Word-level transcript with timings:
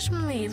Traz-me. 0.00 0.48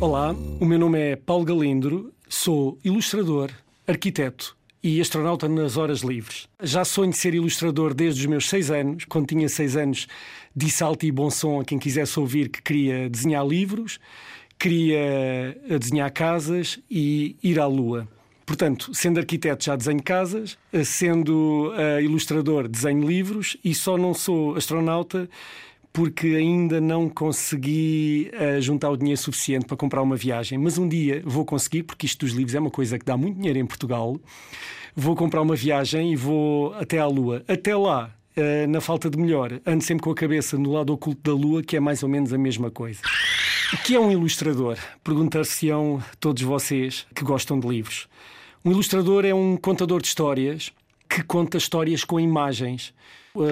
Olá, 0.00 0.36
o 0.60 0.64
meu 0.64 0.78
nome 0.78 1.00
é 1.00 1.16
Paulo 1.16 1.44
Galindro, 1.44 2.12
sou 2.28 2.78
ilustrador, 2.84 3.50
arquiteto 3.88 4.56
e 4.80 5.00
astronauta 5.00 5.48
nas 5.48 5.76
horas 5.76 6.00
livres. 6.00 6.48
Já 6.62 6.84
sonho 6.84 7.10
de 7.10 7.16
ser 7.16 7.34
ilustrador 7.34 7.92
desde 7.92 8.20
os 8.20 8.26
meus 8.26 8.48
seis 8.48 8.70
anos. 8.70 9.04
Quando 9.04 9.26
tinha 9.26 9.48
seis 9.48 9.76
anos, 9.76 10.06
disse 10.54 10.84
alto 10.84 11.04
e 11.04 11.10
bom 11.10 11.28
som 11.28 11.60
a 11.60 11.64
quem 11.64 11.78
quisesse 11.78 12.20
ouvir 12.20 12.48
que 12.48 12.62
queria 12.62 13.10
desenhar 13.10 13.44
livros, 13.44 13.98
queria 14.56 15.58
desenhar 15.80 16.10
casas 16.12 16.78
e 16.88 17.36
ir 17.42 17.58
à 17.58 17.66
lua. 17.66 18.06
Portanto, 18.46 18.94
sendo 18.94 19.18
arquiteto 19.18 19.64
já 19.64 19.74
desenho 19.74 20.00
casas, 20.00 20.56
sendo 20.84 21.72
uh, 21.72 22.00
ilustrador 22.00 22.68
desenho 22.68 23.04
livros 23.04 23.56
e 23.64 23.74
só 23.74 23.98
não 23.98 24.14
sou 24.14 24.54
astronauta 24.54 25.28
porque 25.96 26.26
ainda 26.26 26.78
não 26.78 27.08
consegui 27.08 28.30
uh, 28.34 28.60
juntar 28.60 28.90
o 28.90 28.98
dinheiro 28.98 29.18
suficiente 29.18 29.64
para 29.64 29.78
comprar 29.78 30.02
uma 30.02 30.14
viagem. 30.14 30.58
Mas 30.58 30.76
um 30.76 30.86
dia 30.86 31.22
vou 31.24 31.42
conseguir, 31.42 31.84
porque 31.84 32.04
isto 32.04 32.26
dos 32.26 32.34
livros 32.34 32.54
é 32.54 32.60
uma 32.60 32.70
coisa 32.70 32.98
que 32.98 33.04
dá 33.06 33.16
muito 33.16 33.36
dinheiro 33.36 33.58
em 33.58 33.64
Portugal. 33.64 34.20
Vou 34.94 35.16
comprar 35.16 35.40
uma 35.40 35.56
viagem 35.56 36.12
e 36.12 36.16
vou 36.16 36.74
até 36.74 36.98
à 36.98 37.06
Lua. 37.06 37.42
Até 37.48 37.74
lá, 37.74 38.14
uh, 38.36 38.68
na 38.68 38.82
falta 38.82 39.08
de 39.08 39.16
melhor, 39.16 39.58
ando 39.64 39.82
sempre 39.82 40.04
com 40.04 40.10
a 40.10 40.14
cabeça 40.14 40.58
no 40.58 40.70
lado 40.70 40.92
oculto 40.92 41.22
da 41.22 41.34
Lua, 41.34 41.62
que 41.62 41.78
é 41.78 41.80
mais 41.80 42.02
ou 42.02 42.10
menos 42.10 42.30
a 42.30 42.36
mesma 42.36 42.70
coisa. 42.70 43.00
O 43.72 43.78
que 43.78 43.94
é 43.94 43.98
um 43.98 44.12
ilustrador? 44.12 44.76
Perguntar-se-ão 45.02 46.02
todos 46.20 46.42
vocês 46.42 47.06
que 47.14 47.24
gostam 47.24 47.58
de 47.58 47.66
livros. 47.66 48.06
Um 48.66 48.72
ilustrador 48.72 49.24
é 49.24 49.32
um 49.32 49.56
contador 49.56 50.02
de 50.02 50.08
histórias 50.08 50.72
que 51.08 51.22
conta 51.22 51.56
histórias 51.56 52.02
com 52.02 52.18
imagens. 52.18 52.92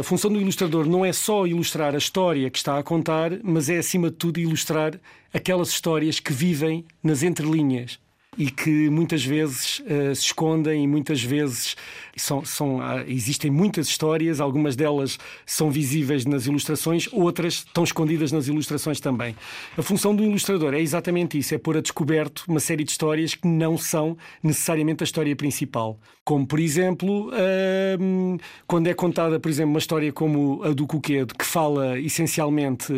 A 0.00 0.02
função 0.02 0.28
do 0.28 0.41
ilustrador 0.41 0.86
não 0.86 1.05
é 1.05 1.12
só 1.12 1.46
ilustrar 1.46 1.94
a 1.94 1.98
história 1.98 2.50
que 2.50 2.58
está 2.58 2.80
a 2.80 2.83
contar, 2.83 3.30
mas 3.41 3.69
é, 3.69 3.78
acima 3.78 4.11
de 4.11 4.16
tudo, 4.16 4.41
ilustrar 4.41 4.98
aquelas 5.33 5.69
histórias 5.69 6.19
que 6.19 6.33
vivem 6.33 6.84
nas 7.00 7.22
entrelinhas 7.22 8.00
e 8.36 8.50
que 8.50 8.88
muitas 8.88 9.24
vezes 9.24 9.80
uh, 9.80 10.14
se 10.14 10.22
escondem 10.22 10.84
e 10.84 10.86
muitas 10.86 11.22
vezes 11.22 11.77
são, 12.16 12.44
são, 12.44 12.78
uh, 12.78 13.04
existem 13.06 13.50
muitas 13.50 13.88
histórias, 13.88 14.41
algumas 14.41 14.76
delas 14.76 15.18
são 15.46 15.70
visíveis 15.70 16.24
nas 16.24 16.46
ilustrações, 16.46 17.08
outras 17.12 17.54
estão 17.54 17.84
escondidas 17.84 18.32
nas 18.32 18.48
ilustrações 18.48 19.00
também. 19.00 19.34
A 19.76 19.82
função 19.82 20.14
do 20.14 20.22
ilustrador 20.22 20.74
é 20.74 20.80
exatamente 20.80 21.38
isso, 21.38 21.54
é 21.54 21.58
pôr 21.58 21.76
a 21.76 21.80
descoberto 21.80 22.44
uma 22.48 22.60
série 22.60 22.84
de 22.84 22.91
histórias 22.91 23.34
que 23.34 23.46
não 23.46 23.76
são 23.76 24.16
necessariamente 24.42 25.02
a 25.02 25.06
história 25.06 25.34
principal. 25.34 25.98
Como, 26.24 26.46
por 26.46 26.58
exemplo, 26.58 27.28
uh, 27.28 28.38
quando 28.66 28.86
é 28.86 28.94
contada, 28.94 29.38
por 29.38 29.50
exemplo, 29.50 29.70
uma 29.70 29.78
história 29.78 30.12
como 30.12 30.62
a 30.62 30.70
do 30.70 30.86
Coquedo, 30.86 31.34
que 31.34 31.44
fala 31.44 31.98
essencialmente 31.98 32.92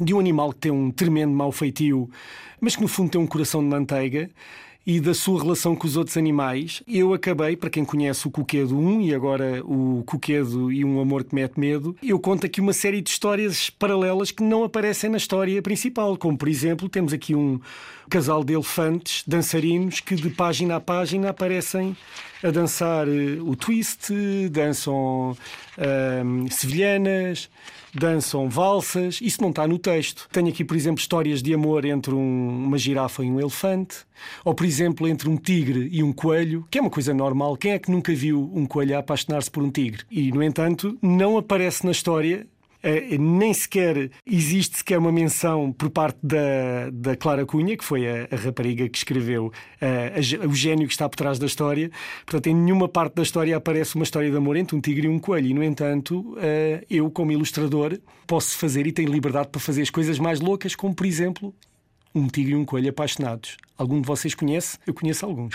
de 0.00 0.14
um 0.14 0.20
animal 0.20 0.52
que 0.52 0.60
tem 0.60 0.72
um 0.72 0.90
tremendo 0.90 1.32
mau 1.32 1.50
feitio, 1.50 2.10
mas 2.60 2.76
que 2.76 2.82
no 2.82 2.88
fundo 2.88 3.10
tem 3.10 3.20
um 3.20 3.26
coração 3.26 3.62
de 3.62 3.68
manteiga 3.68 4.30
e 4.86 5.00
da 5.00 5.12
sua 5.12 5.42
relação 5.42 5.74
com 5.74 5.86
os 5.86 5.96
outros 5.96 6.16
animais. 6.16 6.82
Eu 6.86 7.12
acabei, 7.12 7.56
para 7.56 7.68
quem 7.68 7.84
conhece 7.84 8.28
o 8.28 8.30
Coquedo 8.30 8.78
1 8.78 9.00
e 9.00 9.14
agora 9.14 9.60
o 9.64 10.04
Coquedo 10.06 10.70
e 10.70 10.84
um 10.84 11.00
Amor 11.00 11.24
que 11.24 11.34
Mete 11.34 11.58
Medo, 11.58 11.96
eu 12.00 12.20
conto 12.20 12.46
aqui 12.46 12.60
uma 12.60 12.72
série 12.72 13.00
de 13.00 13.10
histórias 13.10 13.68
paralelas 13.68 14.30
que 14.30 14.44
não 14.44 14.62
aparecem 14.62 15.10
na 15.10 15.16
história 15.16 15.60
principal, 15.60 16.16
como 16.16 16.38
por 16.38 16.48
exemplo, 16.48 16.88
temos 16.88 17.12
aqui 17.12 17.34
um 17.34 17.58
casal 18.08 18.44
de 18.44 18.52
elefantes 18.52 19.22
dançarinos 19.26 20.00
que 20.00 20.14
de 20.14 20.30
página 20.30 20.76
a 20.76 20.80
página 20.80 21.30
aparecem 21.30 21.96
a 22.42 22.50
dançar 22.50 23.08
eh, 23.08 23.40
o 23.40 23.56
twist, 23.56 24.12
dançam 24.50 25.36
um, 25.78 26.50
sevilhanas, 26.50 27.50
dançam 27.94 28.48
valsas. 28.48 29.18
Isso 29.20 29.40
não 29.42 29.50
está 29.50 29.66
no 29.66 29.78
texto. 29.78 30.28
Tenho 30.30 30.48
aqui, 30.48 30.64
por 30.64 30.76
exemplo, 30.76 31.00
histórias 31.00 31.42
de 31.42 31.54
amor 31.54 31.84
entre 31.84 32.14
um, 32.14 32.64
uma 32.66 32.78
girafa 32.78 33.24
e 33.24 33.30
um 33.30 33.40
elefante, 33.40 33.98
ou, 34.44 34.54
por 34.54 34.66
exemplo, 34.66 35.08
entre 35.08 35.28
um 35.28 35.36
tigre 35.36 35.88
e 35.90 36.02
um 36.02 36.12
coelho, 36.12 36.66
que 36.70 36.78
é 36.78 36.80
uma 36.80 36.90
coisa 36.90 37.14
normal. 37.14 37.56
Quem 37.56 37.72
é 37.72 37.78
que 37.78 37.90
nunca 37.90 38.14
viu 38.14 38.50
um 38.54 38.66
coelho 38.66 38.96
a 38.96 39.00
apaixonar-se 39.00 39.50
por 39.50 39.62
um 39.62 39.70
tigre? 39.70 40.04
E, 40.10 40.30
no 40.30 40.42
entanto, 40.42 40.96
não 41.02 41.38
aparece 41.38 41.84
na 41.84 41.92
história 41.92 42.46
Uh, 42.46 42.55
nem 43.18 43.52
sequer 43.52 44.10
existe 44.24 44.78
sequer 44.78 44.98
uma 44.98 45.10
menção 45.10 45.72
por 45.72 45.90
parte 45.90 46.18
da, 46.22 46.90
da 46.92 47.16
Clara 47.16 47.44
Cunha, 47.44 47.76
que 47.76 47.84
foi 47.84 48.06
a, 48.06 48.28
a 48.30 48.36
rapariga 48.36 48.88
que 48.88 48.98
escreveu 48.98 49.46
uh, 49.46 50.42
a, 50.44 50.46
o 50.46 50.54
gênio 50.54 50.86
que 50.86 50.92
está 50.92 51.08
por 51.08 51.16
trás 51.16 51.38
da 51.38 51.46
história. 51.46 51.90
Portanto, 52.24 52.46
em 52.46 52.54
nenhuma 52.54 52.88
parte 52.88 53.14
da 53.14 53.22
história 53.22 53.56
aparece 53.56 53.94
uma 53.96 54.04
história 54.04 54.30
de 54.30 54.36
amor 54.36 54.56
entre 54.56 54.76
um 54.76 54.80
tigre 54.80 55.06
e 55.06 55.10
um 55.10 55.18
coelho. 55.18 55.48
E, 55.48 55.54
no 55.54 55.62
entanto, 55.62 56.20
uh, 56.20 56.86
eu, 56.88 57.10
como 57.10 57.32
ilustrador, 57.32 57.98
posso 58.26 58.56
fazer 58.56 58.86
e 58.86 58.92
tenho 58.92 59.10
liberdade 59.10 59.48
para 59.48 59.60
fazer 59.60 59.82
as 59.82 59.90
coisas 59.90 60.18
mais 60.18 60.40
loucas, 60.40 60.74
como, 60.74 60.94
por 60.94 61.06
exemplo, 61.06 61.54
um 62.14 62.28
tigre 62.28 62.52
e 62.52 62.56
um 62.56 62.64
coelho 62.64 62.90
apaixonados. 62.90 63.56
Algum 63.76 64.00
de 64.00 64.06
vocês 64.06 64.34
conhece? 64.34 64.78
Eu 64.86 64.94
conheço 64.94 65.26
alguns. 65.26 65.54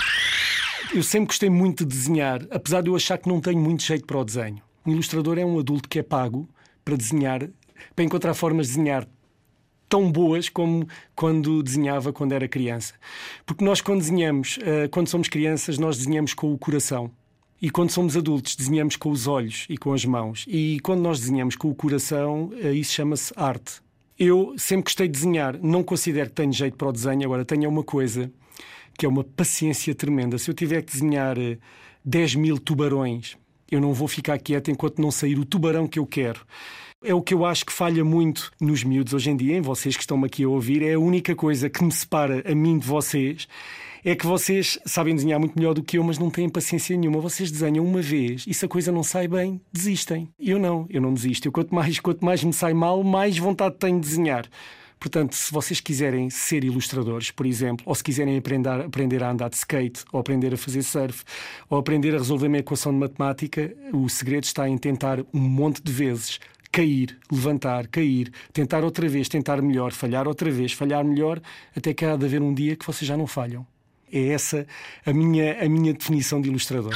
Eu 0.93 1.03
sempre 1.03 1.27
gostei 1.27 1.49
muito 1.49 1.85
de 1.85 1.95
desenhar, 1.95 2.45
apesar 2.51 2.81
de 2.81 2.89
eu 2.89 2.95
achar 2.95 3.17
que 3.17 3.29
não 3.29 3.39
tenho 3.39 3.59
muito 3.59 3.83
jeito 3.83 4.05
para 4.05 4.17
o 4.17 4.25
desenho. 4.25 4.61
Um 4.85 4.91
ilustrador 4.91 5.37
é 5.37 5.45
um 5.45 5.57
adulto 5.57 5.87
que 5.87 5.99
é 5.99 6.03
pago 6.03 6.47
para 6.83 6.95
desenhar, 6.95 7.47
para 7.95 8.05
encontrar 8.05 8.33
formas 8.33 8.67
de 8.67 8.73
desenhar 8.73 9.07
tão 9.91 10.09
boas 10.09 10.47
como 10.47 10.87
quando 11.13 11.61
desenhava 11.61 12.13
quando 12.13 12.31
era 12.31 12.47
criança. 12.47 12.93
Porque 13.45 13.63
nós, 13.63 13.81
quando 13.81 13.99
desenhamos, 13.99 14.57
eh, 14.61 14.87
quando 14.87 15.09
somos 15.09 15.27
crianças, 15.27 15.77
nós 15.77 15.97
desenhamos 15.97 16.33
com 16.33 16.53
o 16.53 16.57
coração. 16.57 17.11
E 17.61 17.69
quando 17.69 17.91
somos 17.91 18.15
adultos, 18.15 18.55
desenhamos 18.55 18.95
com 18.95 19.11
os 19.11 19.27
olhos 19.27 19.65
e 19.69 19.77
com 19.77 19.91
as 19.93 20.05
mãos. 20.05 20.45
E 20.47 20.79
quando 20.79 21.01
nós 21.01 21.19
desenhamos 21.19 21.57
com 21.57 21.69
o 21.69 21.75
coração, 21.75 22.51
eh, 22.61 22.71
isso 22.71 22.93
chama-se 22.93 23.33
arte. 23.35 23.81
Eu 24.17 24.55
sempre 24.57 24.85
gostei 24.85 25.07
de 25.07 25.13
desenhar, 25.13 25.59
não 25.61 25.83
considero 25.83 26.29
que 26.29 26.35
tenho 26.35 26.53
jeito 26.53 26.77
para 26.77 26.87
o 26.87 26.91
desenho, 26.93 27.25
agora 27.25 27.43
tenho 27.43 27.69
uma 27.69 27.83
coisa 27.83 28.31
que 28.97 29.05
é 29.05 29.09
uma 29.09 29.25
paciência 29.25 29.93
tremenda. 29.93 30.37
Se 30.37 30.49
eu 30.49 30.53
tiver 30.53 30.83
que 30.83 30.93
desenhar 30.93 31.35
10 32.05 32.33
eh, 32.33 32.37
mil 32.37 32.57
tubarões 32.57 33.37
eu 33.71 33.79
não 33.79 33.93
vou 33.93 34.07
ficar 34.07 34.37
quieto 34.37 34.69
enquanto 34.69 35.01
não 35.01 35.09
sair 35.09 35.39
o 35.39 35.45
tubarão 35.45 35.87
que 35.87 35.97
eu 35.97 36.05
quero. 36.05 36.41
É 37.03 37.15
o 37.15 37.21
que 37.21 37.33
eu 37.33 37.45
acho 37.45 37.65
que 37.65 37.71
falha 37.73 38.05
muito 38.05 38.51
nos 38.61 38.83
miúdos 38.83 39.13
hoje 39.13 39.31
em 39.31 39.35
dia, 39.35 39.57
em 39.57 39.61
vocês 39.61 39.95
que 39.95 40.03
estão 40.03 40.23
aqui 40.23 40.43
a 40.43 40.49
ouvir. 40.49 40.83
É 40.83 40.93
a 40.93 40.99
única 40.99 41.35
coisa 41.35 41.67
que 41.69 41.83
me 41.83 41.91
separa 41.91 42.43
a 42.45 42.53
mim 42.53 42.77
de 42.77 42.85
vocês. 42.85 43.47
É 44.03 44.15
que 44.15 44.25
vocês 44.25 44.79
sabem 44.85 45.15
desenhar 45.15 45.39
muito 45.39 45.57
melhor 45.57 45.73
do 45.73 45.83
que 45.83 45.97
eu, 45.97 46.03
mas 46.03 46.19
não 46.19 46.29
têm 46.29 46.49
paciência 46.49 46.95
nenhuma. 46.97 47.19
Vocês 47.19 47.49
desenham 47.49 47.85
uma 47.85 48.01
vez 48.01 48.45
e 48.47 48.53
se 48.53 48.65
a 48.65 48.67
coisa 48.67 48.91
não 48.91 49.03
sai 49.03 49.27
bem, 49.27 49.61
desistem. 49.71 50.29
Eu 50.39 50.59
não, 50.59 50.85
eu 50.89 51.01
não 51.01 51.13
desisto. 51.13 51.47
Eu, 51.47 51.51
quanto 51.51 51.73
mais, 51.73 51.99
quanto 51.99 52.25
mais 52.25 52.43
me 52.43 52.53
sai 52.53 52.73
mal, 52.73 53.03
mais 53.03 53.37
vontade 53.37 53.77
tenho 53.79 53.99
de 53.99 54.07
desenhar. 54.07 54.45
Portanto, 55.01 55.35
se 55.35 55.51
vocês 55.51 55.79
quiserem 55.79 56.29
ser 56.29 56.63
ilustradores, 56.63 57.31
por 57.31 57.47
exemplo, 57.47 57.83
ou 57.87 57.95
se 57.95 58.03
quiserem 58.03 58.37
aprender, 58.37 58.69
aprender 58.69 59.23
a 59.23 59.31
andar 59.31 59.49
de 59.49 59.55
skate, 59.55 60.05
ou 60.11 60.19
aprender 60.19 60.53
a 60.53 60.57
fazer 60.57 60.83
surf, 60.83 61.23
ou 61.67 61.79
aprender 61.79 62.13
a 62.13 62.19
resolver 62.19 62.45
uma 62.45 62.59
equação 62.59 62.91
de 62.91 62.99
matemática, 62.99 63.75
o 63.91 64.07
segredo 64.07 64.43
está 64.43 64.69
em 64.69 64.77
tentar 64.77 65.19
um 65.33 65.39
monte 65.39 65.81
de 65.81 65.91
vezes 65.91 66.39
cair, 66.71 67.17
levantar, 67.31 67.87
cair, 67.87 68.31
tentar 68.53 68.83
outra 68.83 69.09
vez, 69.09 69.27
tentar 69.27 69.59
melhor, 69.59 69.91
falhar 69.91 70.27
outra 70.27 70.51
vez, 70.51 70.71
falhar 70.71 71.03
melhor, 71.03 71.41
até 71.75 71.95
que 71.95 72.05
há 72.05 72.15
de 72.15 72.23
haver 72.23 72.41
um 72.43 72.53
dia 72.53 72.75
que 72.75 72.85
vocês 72.85 73.07
já 73.07 73.17
não 73.17 73.25
falham. 73.25 73.65
É 74.13 74.27
essa 74.27 74.67
a 75.03 75.11
minha, 75.11 75.65
a 75.65 75.67
minha 75.67 75.93
definição 75.93 76.39
de 76.39 76.49
ilustrador. 76.49 76.93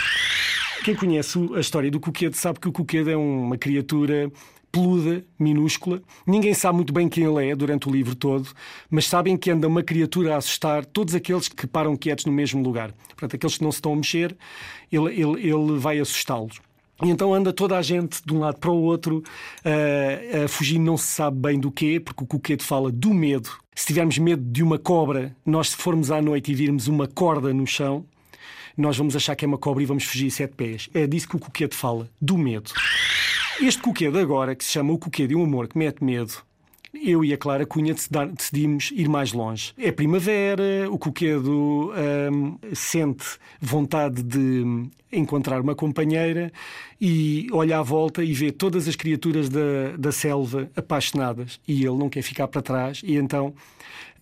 Quem 0.84 0.94
conhece 0.94 1.40
a 1.56 1.60
história 1.60 1.90
do 1.90 2.00
Coquedo 2.00 2.36
sabe 2.36 2.60
que 2.60 2.68
o 2.68 2.72
Coquedo 2.72 3.10
é 3.10 3.18
uma 3.18 3.58
criatura 3.58 4.32
peluda, 4.76 5.24
minúscula. 5.40 6.02
Ninguém 6.28 6.54
sabe 6.54 6.76
muito 6.76 6.92
bem 6.92 7.08
quem 7.08 7.24
ele 7.24 7.50
é 7.50 7.56
durante 7.56 7.88
o 7.88 7.92
livro 7.92 8.14
todo, 8.14 8.50
mas 8.90 9.08
sabem 9.08 9.38
que 9.38 9.50
anda 9.50 9.70
uma 9.70 9.82
criatura 9.82 10.36
a 10.36 10.38
assustar 10.38 10.84
todos 10.84 11.16
aqueles 11.16 11.48
que 11.48 11.66
param 11.66 11.96
quietos 11.96 12.26
no 12.26 12.34
mesmo 12.34 12.62
lugar. 12.62 12.94
Portanto, 13.08 13.38
aqueles 13.38 13.58
que 13.58 13.64
não 13.64 13.72
se 13.72 13.78
estão 13.78 13.94
a 13.94 13.96
mexer, 13.96 14.36
ele, 14.92 15.14
ele, 15.14 15.48
ele 15.48 15.80
vai 15.80 15.98
assustá-los. 16.00 16.60
E 17.02 17.10
então 17.10 17.34
anda 17.34 17.54
toda 17.54 17.78
a 17.78 17.82
gente 17.82 18.22
de 18.26 18.34
um 18.34 18.40
lado 18.40 18.58
para 18.58 18.72
o 18.72 18.82
outro, 18.82 19.24
uh, 19.66 20.44
a 20.44 20.48
fugir 20.50 20.78
não 20.78 20.98
se 20.98 21.08
sabe 21.08 21.38
bem 21.40 21.58
do 21.58 21.72
quê, 21.72 22.00
porque 22.00 22.24
o 22.24 22.28
Coqueto 22.28 22.64
fala 22.64 22.92
do 22.92 23.14
medo. 23.14 23.50
Se 23.74 23.88
tivermos 23.88 24.18
medo 24.18 24.44
de 24.44 24.62
uma 24.62 24.78
cobra, 24.78 25.34
nós 25.46 25.70
se 25.70 25.78
formos 25.78 26.12
à 26.12 26.22
noite 26.22 26.52
e 26.52 26.56
virmos 26.56 26.88
uma 26.88 27.08
corda 27.08 27.54
no 27.54 27.66
chão, 27.66 28.06
nós 28.78 28.98
vamos 28.98 29.16
achar 29.16 29.36
que 29.38 29.46
é 29.46 29.48
uma 29.48 29.58
cobra 29.58 29.84
e 29.84 29.86
vamos 29.86 30.04
fugir 30.04 30.30
sete 30.32 30.54
pés. 30.54 30.90
É 30.94 31.08
disso 31.08 31.30
que 31.30 31.36
o 31.38 31.40
Coqueto 31.40 31.76
fala, 31.76 32.10
do 32.22 32.38
medo. 32.38 32.72
Este 33.62 33.82
coquedo 33.82 34.20
agora, 34.20 34.54
que 34.54 34.66
se 34.66 34.72
chama 34.72 34.92
o 34.92 34.98
coquedo 34.98 35.32
e 35.32 35.36
um 35.36 35.44
amor 35.44 35.70
que 35.70 35.78
mete 35.78 36.04
medo, 36.04 36.34
eu 36.94 37.24
e 37.24 37.34
a 37.34 37.38
Clara 37.38 37.66
Cunha 37.66 37.96
decidimos 38.34 38.92
ir 38.94 39.08
mais 39.08 39.32
longe. 39.32 39.74
É 39.78 39.92
primavera, 39.92 40.90
o 40.90 40.98
coquedo 40.98 41.94
hum, 42.32 42.58
sente 42.74 43.26
vontade 43.62 44.22
de 44.24 44.90
encontrar 45.12 45.62
uma 45.62 45.74
companheira 45.74 46.52
e 47.00 47.48
olha 47.52 47.80
à 47.80 47.82
volta 47.82 48.24
e 48.24 48.34
vê 48.34 48.52
todas 48.52 48.90
as 48.90 48.96
criaturas 48.96 49.48
da, 49.48 49.96
da 49.98 50.12
selva 50.12 50.70
apaixonadas 50.76 51.60
e 51.66 51.86
ele 51.86 51.98
não 51.98 52.10
quer 52.10 52.22
ficar 52.22 52.50
para 52.50 52.62
trás 52.62 53.02
e 53.04 53.16
então 53.16 53.54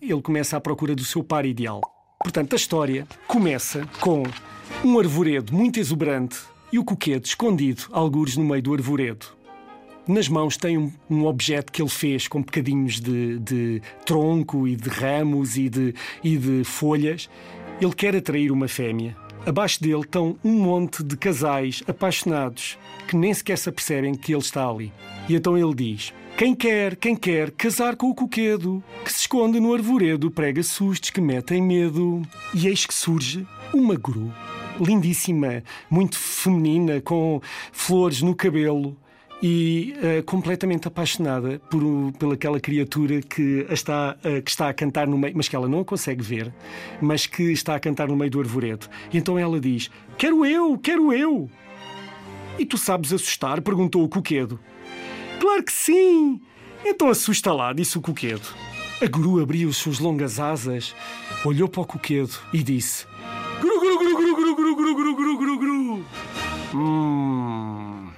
ele 0.00 0.22
começa 0.22 0.56
à 0.56 0.60
procura 0.60 0.94
do 0.94 1.04
seu 1.04 1.24
par 1.24 1.44
ideal. 1.44 1.80
Portanto, 2.20 2.52
a 2.52 2.56
história 2.56 3.06
começa 3.26 3.86
com 4.00 4.22
um 4.84 4.98
arvoredo 4.98 5.52
muito 5.52 5.80
exuberante 5.80 6.53
e 6.74 6.78
o 6.80 6.84
coquedo 6.84 7.24
escondido, 7.24 7.84
algures 7.92 8.36
no 8.36 8.44
meio 8.44 8.60
do 8.60 8.74
arvoredo. 8.74 9.26
Nas 10.08 10.28
mãos 10.28 10.56
tem 10.56 10.76
um, 10.76 10.92
um 11.08 11.24
objeto 11.24 11.70
que 11.70 11.80
ele 11.80 11.88
fez 11.88 12.26
com 12.26 12.40
bocadinhos 12.42 12.98
de, 12.98 13.38
de 13.38 13.80
tronco 14.04 14.66
e 14.66 14.74
de 14.74 14.88
ramos 14.88 15.56
e 15.56 15.68
de, 15.68 15.94
e 16.24 16.36
de 16.36 16.64
folhas. 16.64 17.30
Ele 17.80 17.94
quer 17.94 18.16
atrair 18.16 18.50
uma 18.50 18.66
fêmea. 18.66 19.16
Abaixo 19.46 19.80
dele 19.80 20.00
estão 20.00 20.36
um 20.42 20.50
monte 20.50 21.04
de 21.04 21.16
casais 21.16 21.80
apaixonados 21.86 22.76
que 23.06 23.16
nem 23.16 23.32
sequer 23.32 23.56
se 23.56 23.68
apercebem 23.68 24.16
que 24.16 24.32
ele 24.32 24.42
está 24.42 24.68
ali. 24.68 24.92
E 25.28 25.36
então 25.36 25.56
ele 25.56 25.74
diz: 25.76 26.12
Quem 26.36 26.56
quer, 26.56 26.96
quem 26.96 27.14
quer 27.14 27.52
casar 27.52 27.94
com 27.94 28.10
o 28.10 28.14
coquedo, 28.16 28.82
que 29.04 29.12
se 29.12 29.20
esconde 29.20 29.60
no 29.60 29.72
arvoredo, 29.72 30.28
prega 30.28 30.64
sustos 30.64 31.10
que 31.10 31.20
metem 31.20 31.62
medo. 31.62 32.20
E 32.52 32.66
eis 32.66 32.84
que 32.84 32.94
surge 32.94 33.46
uma 33.72 33.94
guru, 33.94 34.32
lindíssima, 34.80 35.62
muito 35.90 36.16
feminina, 36.16 37.00
com 37.00 37.40
flores 37.72 38.22
no 38.22 38.34
cabelo, 38.34 38.96
e 39.42 39.94
uh, 39.98 40.22
completamente 40.24 40.88
apaixonada 40.88 41.60
por, 41.70 41.82
pelaquela 42.18 42.58
criatura 42.58 43.20
que 43.20 43.66
está, 43.68 44.16
uh, 44.24 44.42
que 44.42 44.50
está 44.50 44.70
a 44.70 44.72
cantar 44.72 45.06
no 45.06 45.18
meio, 45.18 45.34
mas 45.36 45.48
que 45.48 45.54
ela 45.54 45.68
não 45.68 45.84
consegue 45.84 46.22
ver, 46.22 46.50
mas 47.00 47.26
que 47.26 47.42
está 47.52 47.74
a 47.74 47.80
cantar 47.80 48.08
no 48.08 48.16
meio 48.16 48.30
do 48.30 48.40
arvoredo. 48.40 48.88
E 49.12 49.18
então 49.18 49.38
ela 49.38 49.60
diz: 49.60 49.90
Quero 50.16 50.46
eu, 50.46 50.78
quero 50.78 51.12
eu. 51.12 51.50
E 52.58 52.64
tu 52.64 52.78
sabes 52.78 53.12
assustar? 53.12 53.60
perguntou 53.60 54.02
o 54.02 54.08
coquedo. 54.08 54.58
Claro 55.38 55.62
que 55.62 55.72
sim! 55.72 56.40
Então 56.82 57.10
assusta 57.10 57.52
lá, 57.52 57.72
disse 57.74 57.98
o 57.98 58.00
coquedo. 58.00 58.46
A 59.02 59.06
guru 59.06 59.42
abriu 59.42 59.68
as 59.68 59.76
suas 59.76 59.98
longas 59.98 60.40
asas, 60.40 60.94
olhou 61.44 61.68
para 61.68 61.82
o 61.82 61.86
coquedo 61.86 62.32
e 62.50 62.62
disse: 62.62 63.06
gru, 64.64 64.76
gru, 64.76 64.94
gru, 64.94 65.16
gru, 65.16 65.38
gru, 65.38 65.58
gru. 65.58 66.04
Hum. 66.74 68.08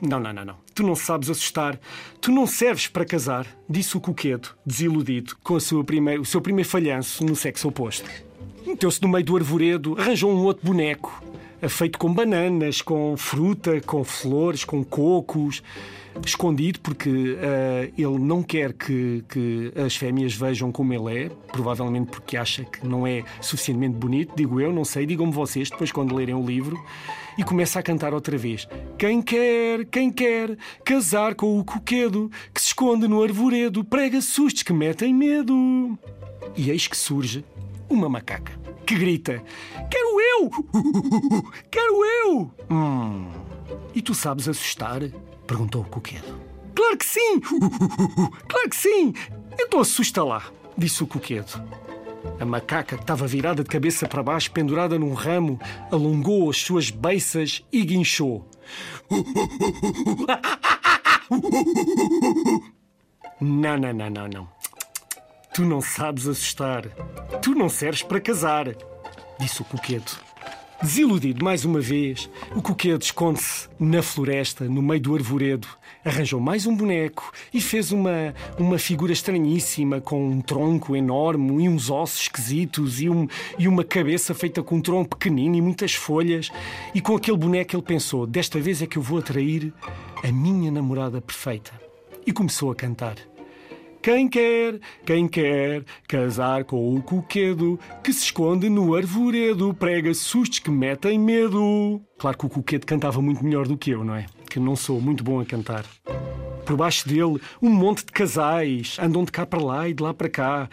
Não, 0.00 0.20
não, 0.20 0.32
não, 0.32 0.44
não. 0.44 0.56
Tu 0.74 0.82
não 0.82 0.94
sabes 0.94 1.30
assustar. 1.30 1.80
Tu 2.20 2.30
não 2.30 2.46
serves 2.46 2.86
para 2.86 3.04
casar, 3.04 3.46
disse 3.68 3.96
o 3.96 4.00
coquedo, 4.00 4.50
desiludido, 4.66 5.36
com 5.42 5.56
primeir... 5.84 6.20
o 6.20 6.24
seu 6.24 6.40
primeiro 6.40 6.68
falhanço 6.68 7.24
no 7.24 7.34
sexo 7.34 7.68
oposto. 7.68 8.08
Meteu-se 8.66 9.00
no 9.02 9.08
meio 9.08 9.24
do 9.24 9.36
arvoredo, 9.36 9.96
arranjou 9.98 10.30
um 10.30 10.42
outro 10.42 10.66
boneco, 10.66 11.22
feito 11.68 11.98
com 11.98 12.12
bananas, 12.12 12.82
com 12.82 13.16
fruta, 13.16 13.80
com 13.80 14.04
flores, 14.04 14.64
com 14.64 14.84
cocos 14.84 15.62
escondido 16.24 16.80
porque 16.80 17.08
uh, 17.10 17.92
ele 17.96 18.18
não 18.18 18.42
quer 18.42 18.72
que, 18.72 19.24
que, 19.28 19.72
as 19.84 19.96
fêmeas 19.96 20.34
vejam 20.34 20.70
como 20.70 20.92
ele 20.92 21.24
é, 21.24 21.28
provavelmente 21.52 22.10
porque 22.10 22.36
acha 22.36 22.64
que 22.64 22.86
não 22.86 23.06
é 23.06 23.24
suficientemente 23.40 23.96
bonito, 23.96 24.34
digo 24.36 24.60
eu, 24.60 24.72
não 24.72 24.84
sei, 24.84 25.06
digam-me 25.06 25.32
vocês 25.32 25.70
depois 25.70 25.90
quando 25.90 26.14
lerem 26.14 26.34
o 26.34 26.44
livro, 26.44 26.82
e 27.36 27.42
começa 27.42 27.80
a 27.80 27.82
cantar 27.82 28.14
outra 28.14 28.38
vez. 28.38 28.68
Quem 28.96 29.20
quer, 29.20 29.84
quem 29.86 30.10
quer 30.10 30.56
casar 30.84 31.34
com 31.34 31.58
o 31.58 31.64
coquedo 31.64 32.30
que 32.52 32.60
se 32.60 32.68
esconde 32.68 33.08
no 33.08 33.22
arvoredo, 33.22 33.84
prega 33.84 34.20
sustos 34.20 34.62
que 34.62 34.72
metem 34.72 35.12
medo. 35.12 35.98
E 36.56 36.70
eis 36.70 36.86
que 36.86 36.96
surge 36.96 37.44
uma 37.88 38.08
macaca 38.08 38.64
que 38.84 38.94
grita: 38.94 39.42
Quero 39.90 40.20
eu! 40.20 40.50
Quero 41.70 42.04
eu! 42.04 42.50
Hum. 42.70 43.28
E 43.94 44.02
tu 44.02 44.14
sabes 44.14 44.48
assustar? 44.48 45.02
Perguntou 45.46 45.82
o 45.82 45.84
coquedo. 45.84 46.40
Claro 46.74 46.96
que 46.96 47.06
sim! 47.06 47.40
Claro 48.48 48.70
que 48.70 48.76
sim! 48.76 49.14
Então 49.58 49.80
assusta 49.80 50.22
lá, 50.24 50.42
disse 50.76 51.02
o 51.02 51.06
coquedo. 51.06 51.62
A 52.40 52.44
macaca, 52.44 52.96
que 52.96 53.02
estava 53.02 53.26
virada 53.26 53.62
de 53.62 53.68
cabeça 53.68 54.08
para 54.08 54.22
baixo, 54.22 54.50
pendurada 54.50 54.98
num 54.98 55.12
ramo, 55.12 55.60
alongou 55.90 56.48
as 56.50 56.56
suas 56.56 56.90
beiças 56.90 57.62
e 57.70 57.84
guinchou. 57.84 58.48
Não, 63.40 63.76
não, 63.76 63.92
não, 63.92 64.10
não, 64.10 64.28
não. 64.28 64.48
Tu 65.52 65.62
não 65.64 65.80
sabes 65.80 66.26
assustar. 66.26 66.86
Tu 67.42 67.54
não 67.54 67.68
serves 67.68 68.02
para 68.02 68.20
casar, 68.20 68.74
disse 69.38 69.60
o 69.60 69.64
coquedo. 69.64 70.23
Desiludido 70.84 71.42
mais 71.42 71.64
uma 71.64 71.80
vez, 71.80 72.28
o 72.54 72.60
coquedo 72.60 73.00
esconde-se 73.00 73.70
na 73.80 74.02
floresta, 74.02 74.66
no 74.66 74.82
meio 74.82 75.00
do 75.00 75.14
arvoredo, 75.14 75.66
arranjou 76.04 76.38
mais 76.38 76.66
um 76.66 76.76
boneco 76.76 77.32
e 77.54 77.58
fez 77.58 77.90
uma, 77.90 78.34
uma 78.58 78.78
figura 78.78 79.10
estranhíssima 79.10 79.98
com 79.98 80.28
um 80.28 80.42
tronco 80.42 80.94
enorme 80.94 81.64
e 81.64 81.68
uns 81.70 81.88
ossos 81.88 82.20
esquisitos 82.24 83.00
e, 83.00 83.08
um, 83.08 83.26
e 83.58 83.66
uma 83.66 83.82
cabeça 83.82 84.34
feita 84.34 84.62
com 84.62 84.76
um 84.76 84.82
tronco 84.82 85.16
pequenino 85.16 85.56
e 85.56 85.62
muitas 85.62 85.94
folhas. 85.94 86.50
E 86.94 87.00
com 87.00 87.16
aquele 87.16 87.38
boneco 87.38 87.74
ele 87.74 87.82
pensou: 87.82 88.26
desta 88.26 88.60
vez 88.60 88.82
é 88.82 88.86
que 88.86 88.98
eu 88.98 89.02
vou 89.02 89.20
atrair 89.20 89.72
a 90.22 90.30
minha 90.30 90.70
namorada 90.70 91.18
perfeita. 91.18 91.72
E 92.26 92.32
começou 92.32 92.70
a 92.70 92.74
cantar. 92.74 93.16
Quem 94.04 94.28
quer, 94.28 94.80
quem 95.06 95.26
quer 95.26 95.82
casar 96.06 96.64
com 96.64 96.94
o 96.94 97.00
coquedo 97.00 97.80
que 98.02 98.12
se 98.12 98.24
esconde 98.24 98.68
no 98.68 98.94
arvoredo, 98.94 99.72
prega 99.72 100.12
sustos 100.12 100.58
que 100.58 100.70
metem 100.70 101.18
medo. 101.18 102.02
Claro 102.18 102.36
que 102.36 102.44
o 102.44 102.50
coquedo 102.50 102.84
cantava 102.84 103.22
muito 103.22 103.42
melhor 103.42 103.66
do 103.66 103.78
que 103.78 103.92
eu, 103.92 104.04
não 104.04 104.14
é? 104.14 104.26
Que 104.50 104.60
não 104.60 104.76
sou 104.76 105.00
muito 105.00 105.24
bom 105.24 105.40
a 105.40 105.46
cantar. 105.46 105.86
Por 106.66 106.76
baixo 106.76 107.08
dele, 107.08 107.40
um 107.62 107.70
monte 107.70 108.04
de 108.04 108.12
casais 108.12 108.98
andam 109.00 109.24
de 109.24 109.32
cá 109.32 109.46
para 109.46 109.64
lá 109.64 109.88
e 109.88 109.94
de 109.94 110.02
lá 110.02 110.12
para 110.12 110.28
cá. 110.28 110.68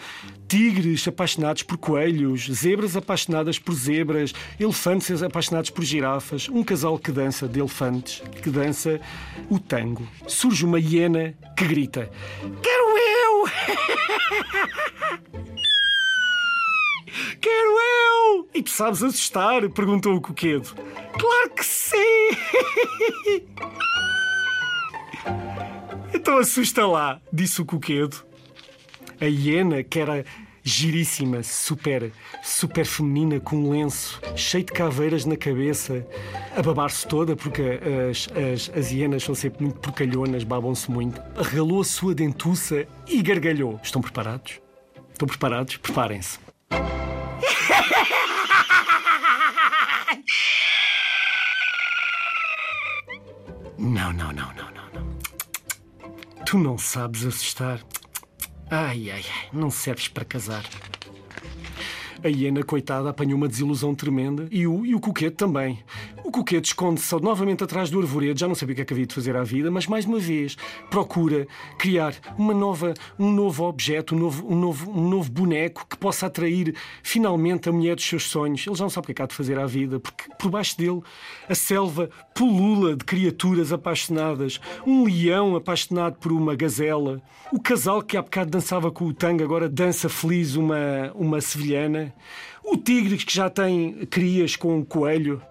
Tigres 0.50 1.07
apaixonados 1.07 1.63
por 1.63 1.77
coelhos, 1.77 2.51
zebras 2.51 2.98
apaixonadas 2.98 3.57
por 3.57 3.74
zebras, 3.74 4.34
elefantes 4.60 5.24
apaixonados 5.24 5.69
por 5.69 5.86
girafas, 5.86 6.50
um 6.50 6.66
casal 6.66 7.00
que 7.00 7.13
dança 7.13 7.48
de 7.48 7.62
elefantes, 7.62 8.22
que 8.44 8.50
dança 8.50 9.00
o 9.50 9.57
tango. 9.57 10.06
Surge 10.27 10.66
uma 10.66 10.81
hiena 10.81 11.34
que 11.56 11.66
grita: 11.66 12.12
Quero 12.62 12.98
eu! 12.98 13.11
Quero 17.42 17.80
eu! 17.80 18.48
E 18.53 18.63
tu 18.63 18.69
sabes 18.69 19.03
assustar? 19.03 19.68
perguntou 19.69 20.15
o 20.15 20.21
coquedo. 20.21 20.69
Claro 21.18 21.50
que 21.51 21.65
sim! 21.65 22.30
então 26.13 26.38
assusta 26.38 26.86
lá, 26.86 27.19
disse 27.31 27.62
o 27.62 27.65
coquedo. 27.65 28.24
A 29.19 29.25
hiena, 29.25 29.83
que 29.83 30.00
era 30.00 30.25
giríssima, 30.63 31.44
super, 31.44 32.12
super 32.44 32.86
feminina, 32.86 33.40
com 33.40 33.56
um 33.56 33.72
lenço 33.72 34.19
cheio 34.36 34.63
de 34.63 34.72
caveiras 34.72 35.25
na 35.25 35.36
cabeça, 35.36 36.06
a 36.56 36.62
babar-se 36.62 37.08
toda, 37.08 37.36
porque 37.36 37.80
as, 38.10 38.28
as, 38.36 38.78
as 38.78 38.92
hienas 38.92 39.24
são 39.24 39.36
sempre 39.36 39.63
muito 39.63 39.80
porcalhonas, 39.80 40.44
babam-se 40.44 40.89
muito. 40.89 41.22
Arregalou 41.36 41.82
a 41.82 41.86
sua 41.86 42.13
dentuça 42.13 42.88
e 43.08 43.22
gargalhou. 43.22 43.80
Estão 43.84 44.01
preparados? 44.01 44.60
Estão 45.12 45.27
preparados? 45.27 45.77
Preparem-se. 45.77 46.39
Não, 53.84 54.13
não, 54.13 54.32
não, 54.32 54.53
não, 54.53 54.72
não, 54.72 54.89
não. 54.94 55.18
Tu 56.46 56.60
não 56.60 56.77
sabes 56.77 57.25
assustar. 57.25 57.80
Ai, 58.74 59.12
ai, 59.12 59.22
ai, 59.28 59.50
não 59.51 59.70
serves 59.70 60.08
para 60.08 60.24
casar. 60.24 60.63
A 62.24 62.28
hiena, 62.30 62.63
coitada, 62.63 63.10
apanhou 63.10 63.36
uma 63.36 63.50
desilusão 63.50 63.94
tremenda 63.94 64.48
e 64.50 64.66
o, 64.66 64.86
e 64.86 64.96
o 64.96 65.00
coquete 65.01 65.36
também. 65.36 65.84
O 66.24 66.32
coquete 66.32 66.66
esconde-se 66.66 67.16
novamente 67.20 67.63
atrás 67.63 67.90
do 67.90 68.00
arvoredo, 68.00 68.40
já 68.40 68.48
não 68.48 68.56
sabia 68.56 68.74
o 68.74 68.75
que 68.75 68.82
é 68.82 68.86
que 68.86 68.94
havia 68.94 69.06
de 69.06 69.13
fazer 69.13 69.36
à 69.36 69.44
vida, 69.44 69.72
mas 69.72 69.88
mais 69.88 70.06
uma 70.06 70.20
vez 70.20 70.56
procura 70.90 71.48
criar 71.78 72.13
uma 72.38 72.54
nova, 72.54 72.94
um 73.18 73.32
novo 73.32 73.66
objeto, 73.66 74.16
um 74.16 74.20
novo, 74.20 74.48
um, 74.48 74.56
novo, 74.60 74.92
um 74.92 75.10
novo 75.10 75.32
boneco 75.32 75.86
que 75.90 75.98
possa 75.98 76.28
atrair 76.28 76.75
finalmente 77.01 77.70
a 77.70 77.72
mulher 77.72 77.96
dos 77.96 78.06
seus 78.06 78.30
sonhos. 78.30 78.66
Ele 78.66 78.75
já 78.75 78.84
não 78.84 78.90
sabe 78.90 79.06
o 79.06 79.08
que 79.08 79.12
é 79.12 79.16
que 79.16 79.22
há 79.22 79.25
de 79.25 79.36
fazer 79.36 79.58
à 79.58 79.66
vida, 79.66 80.00
porque 80.00 80.25
por 80.38 80.51
baixo 80.51 80.78
dele 80.78 81.01
a 81.50 81.56
selva 81.56 82.10
pulula 82.36 82.96
de 82.96 83.04
criaturas 83.04 83.74
apaixonadas. 83.74 84.60
Um 84.86 85.06
leão 85.06 85.56
apaixonado 85.56 86.18
por 86.18 86.32
uma 86.32 86.56
gazela. 86.56 87.22
O 87.51 87.60
casal 87.60 88.01
que 88.01 88.16
há 88.16 88.22
bocado 88.22 88.51
dançava 88.51 88.92
com 88.92 89.06
o 89.06 89.13
tango 89.13 89.44
agora 89.44 89.68
dança 89.68 90.08
feliz 90.08 90.56
uma, 90.56 91.12
uma 91.16 91.42
sevilhana. 91.42 92.13
O 92.63 92.78
tigre 92.78 93.18
que 93.18 93.34
já 93.34 93.50
tem 93.50 94.06
crias 94.06 94.56
com 94.56 94.78
um 94.78 94.86
coelho 94.86 95.42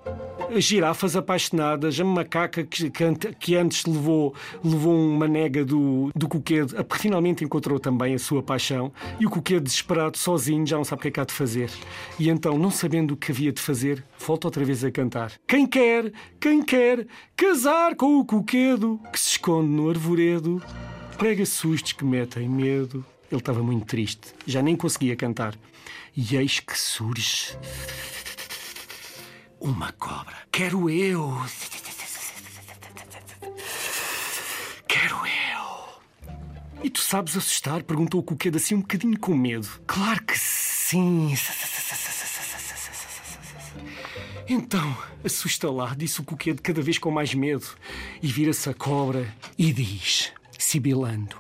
girafas 0.57 1.17
apaixonadas, 1.17 1.99
a 2.01 2.05
macaca 2.05 2.65
que, 2.65 2.91
que 3.39 3.57
antes 3.57 3.85
levou, 3.85 4.35
levou 4.65 4.95
uma 4.95 5.29
nega 5.29 5.65
do, 5.65 6.11
do 6.15 6.29
coquedo, 6.29 6.75
finalmente 6.97 7.45
encontrou 7.45 7.79
também 7.79 8.15
a 8.15 8.19
sua 8.19 8.43
paixão, 8.43 8.93
e 9.19 9.27
o 9.27 9.31
coquedo 9.31 9.65
desesperado, 9.65 10.17
sozinho, 10.17 10.67
já 10.67 10.77
não 10.77 10.85
sabe 10.85 11.01
o 11.01 11.03
que 11.03 11.09
é 11.09 11.11
que 11.11 11.21
há 11.21 11.25
de 11.25 11.33
fazer. 11.33 11.71
E 12.19 12.29
então, 12.29 12.59
não 12.59 12.71
sabendo 12.71 13.15
o 13.15 13.17
que 13.17 13.33
havia 13.33 13.53
de 13.53 13.61
fazer, 13.61 14.05
volta 14.19 14.47
outra 14.47 14.65
vez 14.65 14.85
a 14.85 14.91
cantar. 14.91 15.33
Quem 15.47 15.67
quer, 15.67 16.13
quem 16.41 16.63
quer 16.63 17.07
casar 17.37 17.95
com 17.95 18.19
o 18.19 18.25
coquedo 18.25 19.01
que 19.13 19.21
se 19.21 19.31
esconde 19.31 19.69
no 19.69 19.89
arvoredo, 19.89 20.63
prega 21.17 21.45
sustos 21.45 21.93
que 21.93 22.05
metem 22.05 22.49
medo. 22.49 23.05
Ele 23.31 23.41
estava 23.41 23.63
muito 23.63 23.87
triste, 23.87 24.33
já 24.47 24.61
nem 24.61 24.75
conseguia 24.75 25.15
cantar. 25.15 25.55
E 26.17 26.37
eis 26.37 26.59
que 26.59 26.77
surge 26.77 27.57
uma 29.61 29.93
cobra. 29.93 30.35
Quero 30.51 30.89
eu. 30.89 31.37
Quero 34.89 35.21
e 36.83 36.89
tu 36.89 37.01
sabes 37.01 37.37
assustar? 37.37 37.83
Perguntou 37.83 38.21
o 38.21 38.23
Coquedo 38.23 38.57
assim 38.57 38.75
um 38.75 38.81
bocadinho 38.81 39.19
com 39.19 39.35
medo. 39.35 39.69
Claro 39.87 40.23
que 40.23 40.39
sim. 40.39 41.35
Então, 44.49 44.97
assusta 45.23 45.71
lá, 45.71 45.95
disse 45.95 46.21
o 46.21 46.25
Coquedo 46.25 46.63
cada 46.63 46.81
vez 46.81 46.99
com 46.99 47.11
mais 47.11 47.35
medo. 47.35 47.67
E 48.23 48.27
vira-se 48.27 48.69
a 48.71 48.75
cobra 48.75 49.33
e 49.59 49.73
diz, 49.73 50.33
sibilando: 50.59 51.37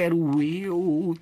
Quero 0.00 0.42
eu. 0.42 1.14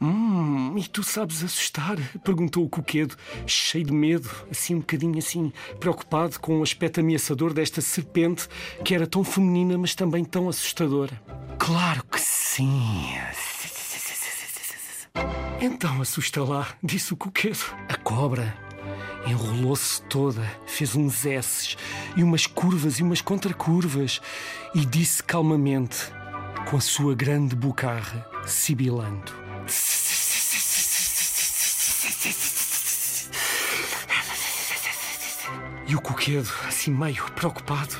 Hum, 0.00 0.74
e 0.76 0.82
tu 0.88 1.04
sabes 1.04 1.44
assustar? 1.44 1.96
Perguntou 2.24 2.64
o 2.64 2.68
coquedo, 2.68 3.14
cheio 3.46 3.84
de 3.84 3.92
medo, 3.92 4.28
assim 4.50 4.74
um 4.74 4.80
bocadinho 4.80 5.16
assim, 5.18 5.52
preocupado 5.78 6.40
com 6.40 6.58
o 6.58 6.64
aspecto 6.64 6.98
ameaçador 6.98 7.54
desta 7.54 7.80
serpente 7.80 8.48
que 8.84 8.92
era 8.92 9.06
tão 9.06 9.22
feminina, 9.22 9.78
mas 9.78 9.94
também 9.94 10.24
tão 10.24 10.48
assustadora. 10.48 11.12
Claro 11.60 12.02
que 12.10 12.20
sim. 12.20 13.06
Então 15.60 16.02
assusta 16.02 16.42
lá, 16.42 16.66
disse 16.82 17.12
o 17.12 17.16
coquedo. 17.16 17.72
A 17.88 17.94
cobra 17.94 18.52
enrolou-se 19.28 20.02
toda, 20.02 20.42
fez 20.66 20.96
uns 20.96 21.24
S's 21.24 21.76
e 22.16 22.24
umas 22.24 22.48
curvas 22.48 22.98
e 22.98 23.04
umas 23.04 23.20
contracurvas 23.20 24.20
e 24.74 24.84
disse 24.84 25.22
calmamente, 25.22 26.10
com 26.68 26.76
a 26.76 26.80
sua 26.80 27.14
grande 27.14 27.54
bocarra, 27.54 28.26
sibilando. 28.46 29.32
E 35.86 35.94
o 35.94 36.00
coquedo, 36.00 36.50
assim 36.66 36.90
meio 36.90 37.24
preocupado: 37.32 37.94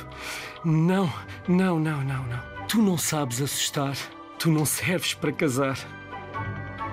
Não, 0.65 1.11
não, 1.47 1.79
não, 1.79 2.03
não, 2.03 2.23
não. 2.23 2.39
Tu 2.67 2.81
não 2.81 2.97
sabes 2.97 3.41
assustar. 3.41 3.95
Tu 4.39 4.49
não 4.49 4.65
serves 4.65 5.13
para 5.13 5.31
casar. 5.31 5.77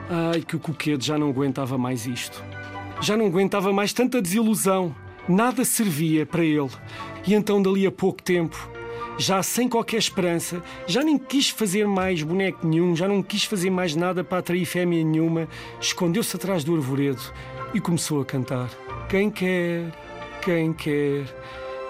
Ai, 0.09 0.43
que 0.43 0.57
o 0.57 0.61
coquedo 0.61 1.03
já 1.03 1.17
não 1.17 1.31
aguentava 1.31 1.79
mais 1.79 2.07
isto. 2.07 2.45
Já 3.01 3.17
não 3.17 3.27
aguentava 3.27 3.73
mais 3.73 3.93
tanta 3.93 4.21
desilusão. 4.21 4.95
Nada 5.29 5.65
servia 5.65 6.27
para 6.27 6.45
ele. 6.45 6.71
E 7.27 7.35
então, 7.35 7.63
dali 7.63 7.87
a 7.87 7.91
pouco 7.93 8.23
tempo, 8.23 8.70
já 9.21 9.43
sem 9.43 9.69
qualquer 9.69 9.99
esperança, 9.99 10.63
já 10.87 11.05
nem 11.05 11.19
quis 11.19 11.51
fazer 11.51 11.87
mais 11.87 12.23
boneco 12.23 12.67
nenhum, 12.67 12.97
já 12.97 13.07
não 13.07 13.23
quis 13.23 13.45
fazer 13.45 13.69
mais 13.69 13.95
nada 13.95 14.25
para 14.25 14.39
atrair 14.39 14.65
fêmea 14.65 15.05
nenhuma, 15.05 15.47
escondeu-se 15.79 16.35
atrás 16.35 16.65
do 16.65 16.75
arvoredo 16.75 17.21
e 17.75 17.81
começou 17.81 18.23
a 18.23 18.25
cantar. 18.25 18.71
Quem 19.11 19.31
quer, 19.31 19.93
quem 20.43 20.73
quer 20.73 21.27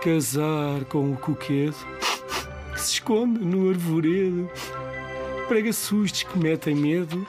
casar 0.02 0.84
com 0.86 1.12
o 1.12 1.16
coquedo, 1.16 1.76
se 2.76 2.94
esconde 2.94 3.38
no 3.44 3.70
arvoredo, 3.70 4.50
prega 5.46 5.72
sustos 5.72 6.24
que 6.24 6.36
metem 6.36 6.74
medo. 6.74 7.24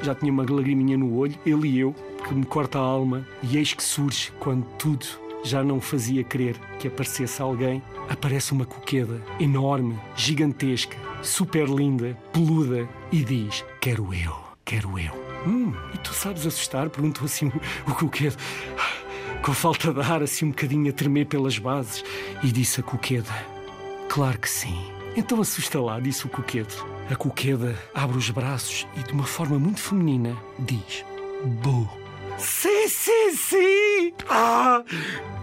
Já 0.00 0.14
tinha 0.14 0.32
uma 0.32 0.50
lagriminha 0.50 0.96
no 0.96 1.14
olho, 1.14 1.38
ele 1.44 1.68
e 1.68 1.78
eu, 1.80 1.94
que 2.26 2.32
me 2.32 2.46
corta 2.46 2.78
a 2.78 2.82
alma, 2.82 3.28
e 3.42 3.58
eis 3.58 3.74
que 3.74 3.82
surge 3.82 4.32
quando 4.40 4.64
tudo 4.78 5.29
já 5.42 5.62
não 5.62 5.80
fazia 5.80 6.22
crer 6.22 6.56
que 6.78 6.88
aparecesse 6.88 7.40
alguém, 7.40 7.82
aparece 8.08 8.52
uma 8.52 8.64
coqueda 8.64 9.22
enorme, 9.38 9.98
gigantesca, 10.16 10.96
super 11.22 11.68
linda, 11.68 12.16
peluda 12.32 12.88
e 13.10 13.22
diz: 13.24 13.64
Quero 13.80 14.12
eu, 14.14 14.36
quero 14.64 14.98
eu. 14.98 15.12
Hum, 15.46 15.72
e 15.94 15.98
tu 15.98 16.12
sabes 16.12 16.46
assustar? 16.46 16.90
Perguntou 16.90 17.24
assim 17.24 17.46
o, 17.46 17.90
o 17.90 17.94
coquedo, 17.94 18.36
com 19.42 19.52
falta 19.54 19.92
de 19.92 20.00
ar, 20.00 20.22
assim 20.22 20.46
um 20.46 20.50
bocadinho 20.50 20.90
a 20.90 20.92
tremer 20.92 21.26
pelas 21.26 21.58
bases, 21.58 22.04
e 22.42 22.52
disse 22.52 22.80
a 22.80 22.82
coqueda: 22.82 23.32
Claro 24.08 24.38
que 24.38 24.50
sim. 24.50 24.78
Então 25.16 25.40
assusta 25.40 25.80
lá, 25.80 25.98
disse 25.98 26.26
o 26.26 26.28
coquedo. 26.28 26.72
A 27.10 27.16
coqueda 27.16 27.76
abre 27.92 28.16
os 28.16 28.30
braços 28.30 28.86
e, 28.96 29.02
de 29.02 29.12
uma 29.12 29.24
forma 29.24 29.58
muito 29.58 29.80
feminina, 29.80 30.36
diz: 30.58 31.04
Bo. 31.44 31.88
Sim, 32.40 32.88
sim, 32.88 33.36
sim! 33.36 34.12
Ah! 34.28 34.82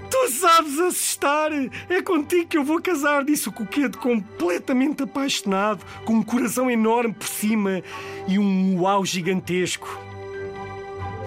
Tu 0.09 0.31
sabes 0.31 0.79
assustar! 0.79 1.51
É 1.89 2.01
contigo 2.01 2.47
que 2.47 2.57
eu 2.57 2.63
vou 2.63 2.81
casar, 2.81 3.23
disse 3.23 3.49
o 3.49 3.51
coquedo, 3.51 3.97
completamente 3.97 5.03
apaixonado, 5.03 5.85
com 6.05 6.13
um 6.13 6.23
coração 6.23 6.71
enorme 6.71 7.13
por 7.13 7.27
cima 7.27 7.83
e 8.27 8.39
um 8.39 8.81
uau 8.81 9.05
gigantesco. 9.05 9.87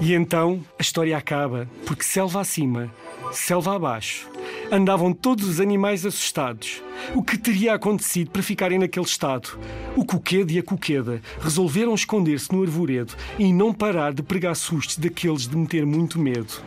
E 0.00 0.14
então 0.14 0.64
a 0.78 0.82
história 0.82 1.16
acaba, 1.16 1.68
porque 1.86 2.02
selva 2.02 2.40
acima, 2.40 2.90
selva 3.32 3.76
abaixo, 3.76 4.28
andavam 4.70 5.12
todos 5.12 5.48
os 5.48 5.60
animais 5.60 6.06
assustados. 6.06 6.82
O 7.14 7.22
que 7.22 7.36
teria 7.36 7.74
acontecido 7.74 8.30
para 8.30 8.42
ficarem 8.42 8.78
naquele 8.78 9.04
estado? 9.04 9.58
O 9.96 10.04
coquedo 10.04 10.50
e 10.52 10.58
a 10.58 10.62
coqueda 10.62 11.20
resolveram 11.40 11.94
esconder-se 11.94 12.52
no 12.54 12.62
arvoredo 12.62 13.14
e 13.38 13.52
não 13.52 13.72
parar 13.72 14.12
de 14.12 14.22
pregar 14.22 14.54
sustos 14.54 14.96
daqueles 14.96 15.48
de 15.48 15.56
meter 15.56 15.84
muito 15.84 16.18
medo. 16.18 16.62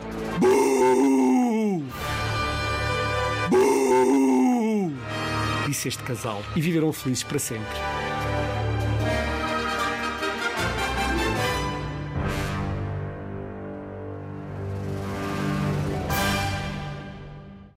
Disse 5.66 5.88
este 5.88 6.02
casal 6.02 6.42
e 6.54 6.60
viveram 6.60 6.92
felizes 6.92 7.24
para 7.24 7.38
sempre. 7.38 7.93